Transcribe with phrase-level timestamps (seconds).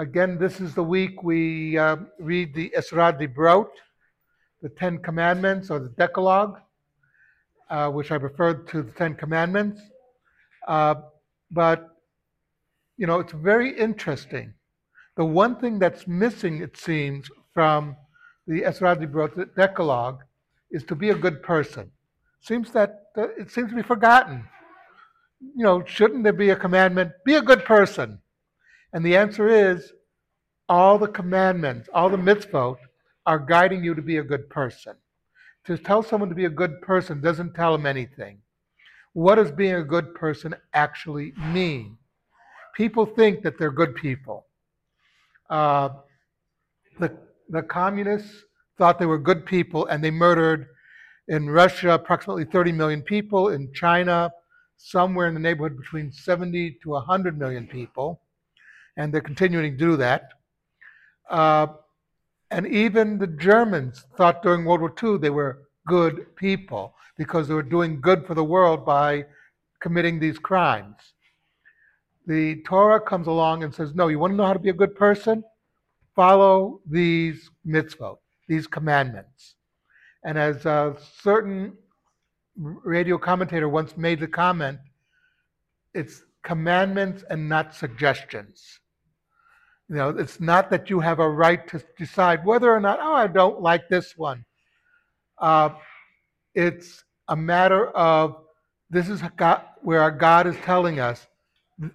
[0.00, 3.68] again, this is the week we uh, read the Aseret Dibrot,
[4.62, 6.58] the Ten Commandments or the Decalogue,
[7.68, 9.80] uh, which I referred to the Ten Commandments.
[10.66, 10.94] Uh,
[11.50, 11.96] but,
[12.96, 14.54] you know, it's very interesting.
[15.16, 17.94] The one thing that's missing, it seems, from
[18.46, 20.22] the Aseret Dibrot, Decalogue,
[20.70, 21.90] is to be a good person.
[22.40, 24.48] Seems that it seems to be forgotten.
[25.40, 27.12] You know, shouldn't there be a commandment?
[27.26, 28.18] Be a good person.
[28.92, 29.92] And the answer is
[30.68, 32.76] all the commandments, all the mitzvot
[33.26, 34.94] are guiding you to be a good person.
[35.66, 38.38] To tell someone to be a good person doesn't tell them anything.
[39.12, 41.98] What does being a good person actually mean?
[42.74, 44.46] People think that they're good people.
[45.48, 45.90] Uh,
[46.98, 47.16] the,
[47.48, 48.44] the communists
[48.78, 50.68] thought they were good people and they murdered
[51.28, 54.30] in Russia approximately 30 million people, in China
[54.82, 58.22] somewhere in the neighborhood between 70 to 100 million people,
[59.00, 60.28] and they're continuing to do that.
[61.30, 61.68] Uh,
[62.50, 67.54] and even the Germans thought during World War II they were good people because they
[67.54, 69.24] were doing good for the world by
[69.80, 70.96] committing these crimes.
[72.26, 74.82] The Torah comes along and says, No, you want to know how to be a
[74.82, 75.42] good person?
[76.14, 79.54] Follow these mitzvot, these commandments.
[80.24, 81.72] And as a certain
[82.54, 84.78] radio commentator once made the comment,
[85.94, 88.80] it's commandments and not suggestions.
[89.90, 93.12] You know, it's not that you have a right to decide whether or not, oh,
[93.12, 94.44] I don't like this one.
[95.36, 95.70] Uh,
[96.54, 98.36] it's a matter of
[98.88, 101.26] this is God, where our God is telling us,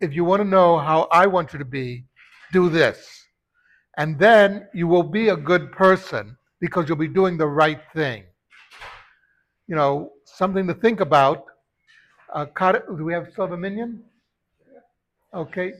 [0.00, 2.04] if you want to know how I want you to be,
[2.52, 3.26] do this.
[3.96, 8.22] And then you will be a good person because you'll be doing the right thing.
[9.66, 11.44] You know, something to think about.
[12.32, 12.46] Uh,
[12.96, 14.04] do we have have minyan?
[15.34, 15.72] Okay.